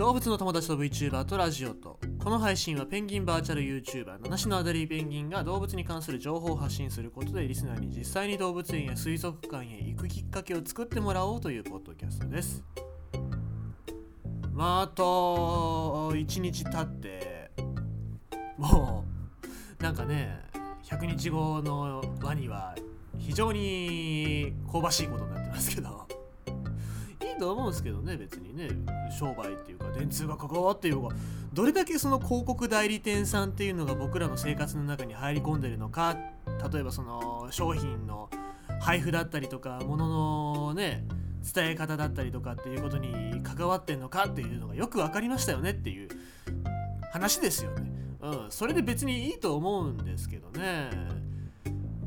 [0.00, 12.64] 動物の友達と VTuber とラジオとこの配信はペンギンバーチャル YouTuber 七種のアデリーペンギンが動物に関する情報を発信することでリスナーに実際に動物園や水族館へ行くきっかけを作ってもらおうというポッドキャストです。
[14.54, 17.50] まああと1日経って
[18.56, 19.04] も
[19.78, 20.40] うなんかね
[20.82, 22.74] 100日後のワニは
[23.18, 26.09] 非常に香ばしいことになってますけど。
[27.40, 28.68] と思うんですけどね別にね
[29.18, 31.14] 商売っていうか電通が関わっていうか
[31.54, 36.18] どれだけその広告代理店さんっていうのが僕らの生活の中に入り込んでるのか
[36.70, 38.28] 例えばその商品の
[38.80, 41.02] 配布だったりとか物のね
[41.54, 46.08] 伝え方だったりとかっていうことに関わってんのかっていうのがよく分かりましたよねっていう
[47.10, 47.90] 話ですよね。
[48.20, 50.90] うん、それで別にいいと思うんですけどね。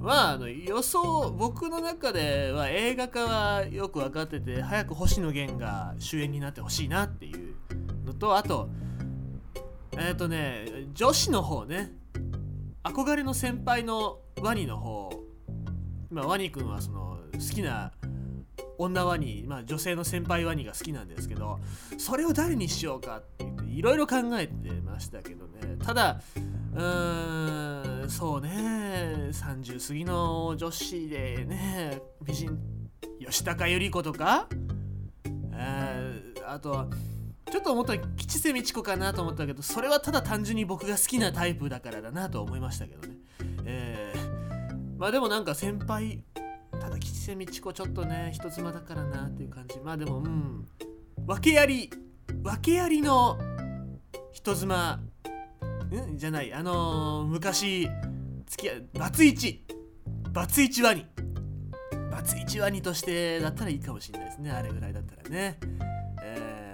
[0.00, 7.54] まあ、あの予想僕の中では映画化はよく分かってて早く星野源が主演になってほしいなっていう
[8.06, 8.70] のとあと
[9.92, 11.92] えっ、ー、とね女子の方ね
[12.82, 15.10] 憧れの先輩のワニの方。
[16.10, 17.92] まあワニくんはその好きな
[18.78, 21.60] 女ワニ、まあ、女性の先輩ワニが好きなんですけど
[21.98, 25.76] それを誰にしようかって言っていろいろ考えてましたけどね。
[25.84, 26.20] ただ
[26.74, 28.10] うーん。
[28.10, 29.30] そうね。
[29.32, 32.00] 30過ぎの女子でね。
[32.22, 32.58] 美人
[33.20, 34.48] 吉高由里子とか、
[36.46, 36.88] あとは
[37.50, 43.16] ちょっと思ったら吉瀬美智子かなと思ったけどそれはただ単純に僕が好きなタイプだからだなと思いましたけどね。
[43.64, 46.24] えー、まあでもなんか先輩
[46.80, 49.78] ただ吉瀬美智子ちょっとね人妻だからなっていう感じ。
[49.80, 50.66] まあでもうん。
[51.26, 51.90] 訳あり
[52.42, 53.38] 訳ありの
[54.32, 55.00] 人妻
[55.96, 56.18] ん？
[56.18, 56.52] じゃない。
[56.52, 57.88] あのー、昔
[58.46, 59.64] 付き合いバツイチ。
[60.32, 61.06] バツイチワニ。
[62.10, 64.50] バツイチワニとしてだったらいいかもしれないですね。
[64.50, 65.58] あれぐらいだったらね。
[66.22, 66.72] え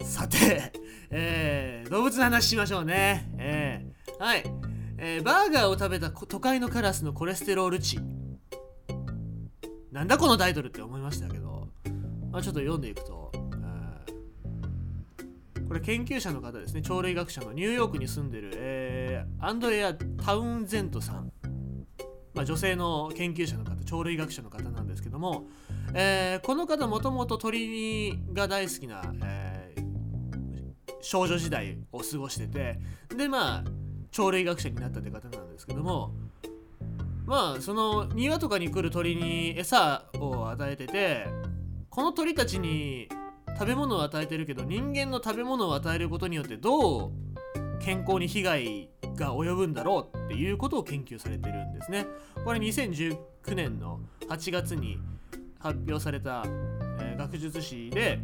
[0.00, 0.72] ー、さて、
[1.10, 3.30] えー、動物の話しましょうね。
[3.38, 4.44] えー、はい、
[4.98, 7.98] えー、バーガーを食べた都会のカラスのコレステロール値。
[9.90, 11.68] なんだこのタイトルって思いましたけど、
[12.30, 13.32] まあ、ちょっと読んでいくと、
[15.68, 16.82] これ研究者の方ですね。
[16.82, 21.32] 鳥類学者のニューヨークに住んでる、えー、アンドレア・タウンゼントさん、
[22.34, 25.46] まあ、女性の研究者の方鳥類学者の方なんですけども、
[25.94, 32.78] えー、この方もともと鳥が大好きな、えー、少女時代を過ごしてて
[33.16, 33.64] でまあ
[34.12, 36.14] 鳥類学者になったって方なんですけども
[37.24, 41.26] まあその庭とかに来る鳥に餌を与えてて
[41.90, 43.08] この鳥たちに
[43.58, 47.10] 食べ物を与えてるけど人間の食べ物を与えることによってどう
[47.80, 52.06] 健康に被害が及ぶんだろうっていうことを研究されてるんですね。
[52.44, 53.16] これ2019
[53.54, 54.98] 年の8月に
[55.58, 56.44] 発表された、
[57.00, 58.18] えー、学術誌で、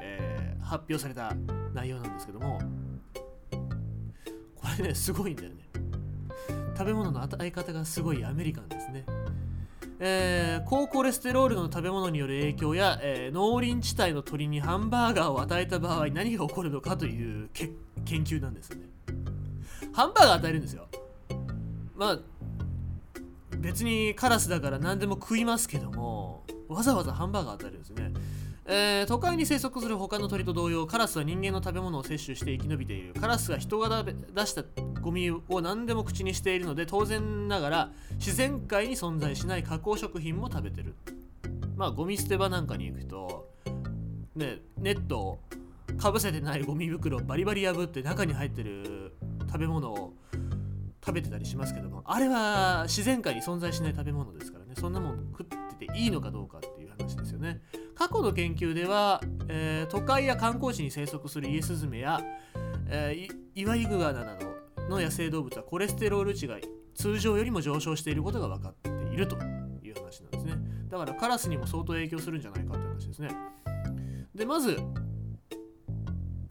[0.00, 1.34] えー、発表された
[1.74, 2.58] 内容なんですけども
[4.56, 5.56] これねすごいんだよね。
[6.74, 9.04] 食べ物の与え方がすごいアメリカンですね。
[10.04, 17.72] えー、高コレステロールの食べ物による影響や、えー、農林地帯の鳥にハンバーガーを与えた場合何が起こるのかという研
[18.24, 18.78] 究なんですね。
[19.92, 20.88] ハンバーガー与えるんですよ。
[21.94, 22.18] まあ
[23.58, 28.12] 別にカラスだから何でも食いますけどもわざわざハンバーガー与えるんですね。
[28.64, 34.62] えー、都会に生息する他の鳥と同様カラスは人間の食べ物を摂取して生き延びているカラスが人が出した
[35.00, 40.94] ゴミを何でも口にしているので当然ながら自然界に存在しない加工食品も食べてる。
[41.76, 43.48] まあゴミ捨て場なんかに行くと
[44.36, 45.40] ねネットを
[45.96, 49.14] かぶせてないゴミ袋をバリバリ破って中に入ってる
[49.46, 50.12] 食べ物を
[51.04, 54.74] 食べてたりしますけどもあれは自然界に存在しない食べ物ですからね。
[54.78, 55.56] そんなもん食って
[55.86, 57.60] ていいのかどうかっていう話ですよね。
[58.12, 62.20] 去の研究では、えー、都会や観光地に生息するイエスズメや、
[62.88, 64.46] えー、イワイグアナなど
[64.88, 66.58] の野生動物はコレステロール値が
[66.94, 69.36] 通常よりも上昇していることが分かっていると
[69.82, 70.54] いう話なんですね。
[70.88, 73.30] だからカラスにも相当影響するんじゃないかって話ですね。
[74.34, 74.76] でまず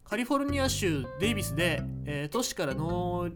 [0.04, 3.30] カリフォルニア州デイビスで、えー、都市から農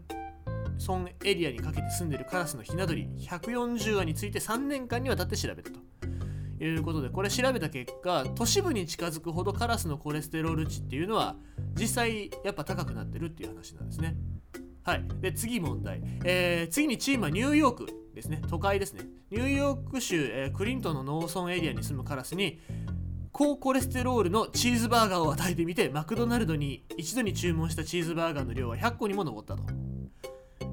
[0.78, 5.80] 村エリアにかけて住んでいるカラスのひな鳥140羽について3年間にわたって調べたと。
[6.64, 11.36] いうことでこれ調べた結果都市部に近づくほどカラスのコレステロール値っていうのは
[11.78, 14.16] 実際やっぱ高くなってるっていう話なんですね。
[14.82, 18.40] はい、で次問題、えー、次にチームはニューヨークですね。
[18.48, 19.02] 都会ですね。
[19.30, 22.60] ニューヨーク州、えー、クリントンの農村エリアに住むカラスに
[23.32, 29.64] 高コレステロールのチーズバーガーを与えてみてマクドナルドに一度に注文したチーズバーガーの量は100個にも上ったと、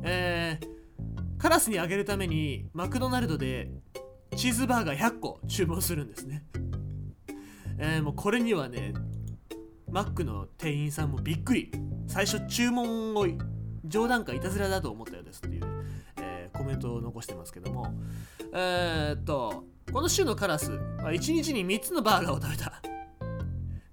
[0.03, 3.69] えー、カラスにあげるためにマクドナルドで
[4.35, 6.45] チーズバーガー100個注文するんですね。
[7.77, 8.94] えー、もうこれにはね
[9.89, 11.71] マックの店員さんもびっくり。
[12.07, 13.25] 最初注文を
[13.85, 15.63] 冗談かいたずらだと思ったようですっていう、
[16.18, 17.94] えー、コメントを残してますけども。
[18.53, 22.81] えー、っとこの週のカラスは1日に3つのバーガーを食べた。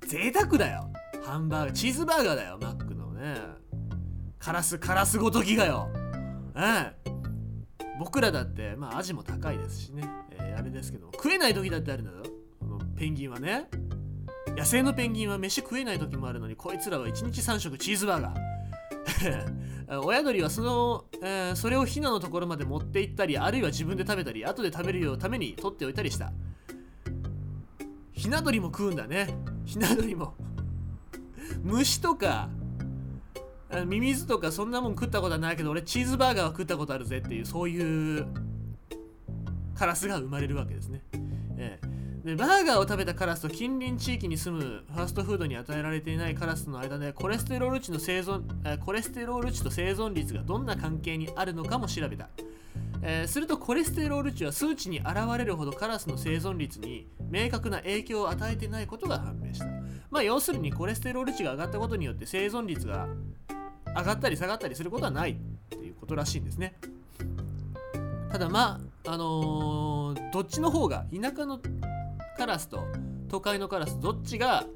[0.06, 0.90] 贅沢だよ。
[1.24, 3.36] ハンバーガーチーズバーガーだよマックのね。
[4.38, 5.88] カラスカラスごときがよ。
[6.56, 7.10] ええ。
[7.98, 10.08] 僕らだってまあ味も高いですしね、
[10.50, 12.18] えー、あれですけど食えない時だってあるんだぞ。
[12.60, 13.68] このペンギンはね。
[14.56, 20.00] 野生のペンギンは飯食えない時もあるのにこいつらは1日3食チーズバーガー。
[20.04, 26.32] 親鳥はその、えー、それをヒナのところまで持って行ったりあるいは自分で食べたり後で食べるようために取っておいたりした。
[28.12, 29.34] ヒナ鳥も食うんだね。
[29.64, 30.34] ヒナ鳥も。
[31.62, 32.48] 虫とか
[33.86, 38.26] ミミズとかそんなもん食ったことはないけど俺チーズバーガーは食ったことあるぜっていうそういう
[39.80, 41.00] カラスが生まれるわけですね、
[41.56, 52.28] えー、でバーガーを食べたカラスと近隣地域に住むファーストフードに与えられていないカラスの間でコレステロール値の生存えコレステロール値と生存率がどんな関係にあるのかも調べた
[53.02, 59.64] えー、するとコレステロール値は数値に現れるほどカラスの生存率に明確な影響を与えてないことが判明した。
[60.10, 63.08] まあ要するにコレステロール値が上がったことによって生存率が
[63.96, 65.34] 上がったり下がったりすることはないっ
[65.70, 66.74] ていうことらしいんですね。
[68.30, 68.78] ただま
[69.10, 71.58] あのー、どっちの方が田舎の
[72.38, 72.86] カラスと
[73.28, 74.66] 都会のカラスどっちが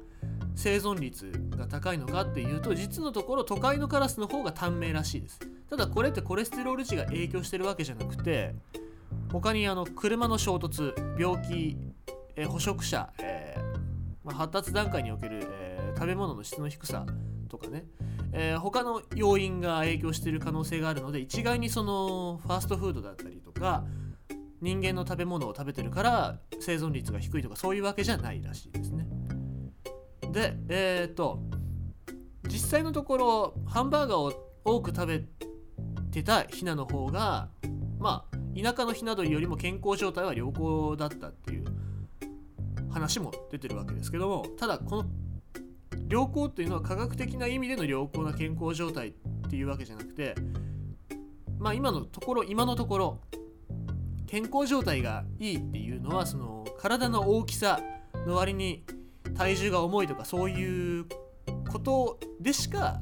[0.55, 5.39] 生存率が高いのかっていうと実のところ都会のカラスの方が短命らしいです。
[5.69, 8.55] ただこれってコレステロール値が影響してるわけじゃなくて
[9.31, 11.77] 他にあの車の衝突病気、
[12.35, 13.79] え捕食者、えー、
[14.25, 17.05] まあ、発達段階における、えー、食べ物の質の低さ
[17.47, 17.85] とかね、
[18.33, 23.85] えー、他の要因が影響している可能性があるので一概にそのファーストフードだったりとか
[24.65, 29.05] 人間の食べ物を食べてるから生存率が低いとかそういうわけじゃないらしいですね。
[30.31, 31.39] でえっ、と
[32.47, 34.33] 実際のところハンバーガーを
[34.65, 35.23] 多く食べ
[36.11, 37.49] てたヒナの方が
[37.99, 41.65] まあ田舎のヒナ鳥よりも健康状態は良好だったっていう
[42.89, 45.05] 話も出てるわけですけどもただこの
[46.09, 49.11] 良好っていうのは科学的な意味での良好な健康状態っ
[49.47, 50.33] ていうわけじゃなくて
[51.59, 53.19] まあ今のところ今のところ
[54.35, 57.79] 健康状態がいいっていうのはその体の大きさ
[58.27, 58.83] の割に
[59.33, 61.05] 体重が重いとかそういう
[61.71, 62.99] ことでしか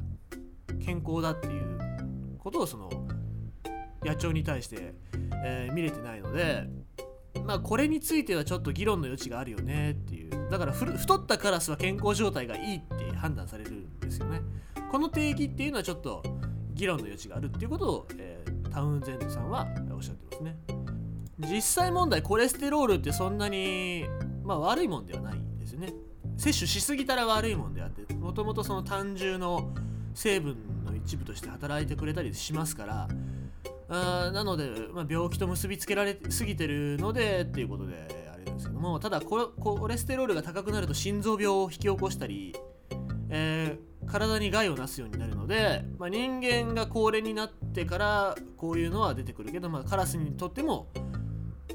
[0.86, 2.88] 健康だっていうことをその
[4.04, 4.94] 野鳥に対して、
[5.44, 6.68] えー、見れてないので
[7.44, 10.48] まあこれについてはちょっと議論の余地があるよねっていう。
[10.52, 14.40] だから太ったカラスは健康状態がいいって判断されるんですよね。
[14.88, 16.22] この定義っていうのはちょっと
[16.74, 20.73] 議論の余地があるっていうことを、えー、タウンゼントさんはおっしゃってますね。
[21.38, 24.04] 実際問題コレステロールってそんなに、
[24.44, 25.92] まあ、悪いもんではないんですよね。
[26.36, 29.72] 摂取しすぎたら悪いもんであってもともとその単純の
[30.14, 33.08] 成分の一部として働いてくれたりしますから
[33.88, 42.56] あなので、まあ、病気と結びつけられすぎてるのでっていうことであれですけどもただコレステロールが高くなると心臓病を引き起こしたり、
[43.28, 50.88] えー、体に害をなすようになるので、まあ、人間が高齢になってからこういうのは出てくるけど、まあ、カラスにとっても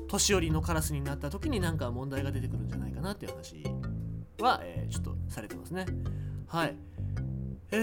[0.09, 3.63] 年寄りのカラスになった時になんか問題が出てくるんじゃないかなっていう話
[4.41, 5.85] は、えー、ちょっとされてますね。
[6.47, 6.75] はい。
[7.71, 7.77] え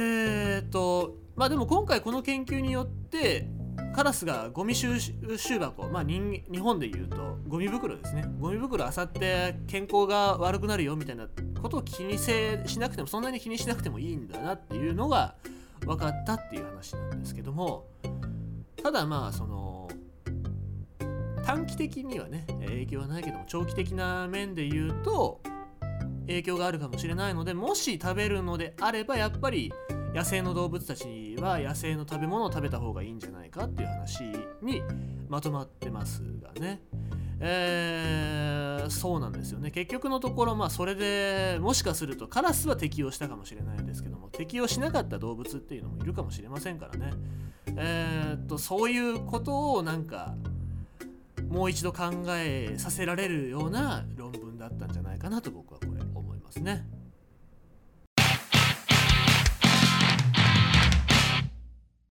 [0.62, 3.48] ー、っと、まあでも今回この研究によって、
[3.94, 8.24] カラスがゴミ収集箱、まあ日本で言うとゴミ袋ですね。
[8.40, 11.28] ゴミ袋あさって健康が悪くなるよみたいな
[11.62, 15.34] ことを気にせしなくても、そんなに気にしなくてもいいんだなっていうのが
[15.80, 17.86] 分かったっていう話なんですけども、
[18.82, 19.65] ただまあその、
[21.46, 25.40] 短期的にはね、影響はないけども、長期的な面で言うと、
[26.26, 29.72] 影響があるかもしれないのでもし食べるのであればやっぱり
[30.12, 34.24] 野生の動物たちは野生の食べ物を食べた方がいいんじゃないかっていう話
[34.60, 34.82] に
[35.28, 36.82] まとまってますがね。
[37.38, 47.12] えー、そうなんですよね結局のところまあそれでもしかするとカラスは適用したかもしれないんですけども適用しなかった動物っていうのもいるかもしれませんからね
[47.76, 50.34] えー、っとそういうことをなんか
[51.48, 56.84] もう一度考えさせられるような論文だったんじゃないかなと僕はこれ思いますね。